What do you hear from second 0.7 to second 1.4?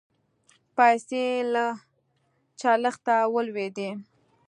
پیسې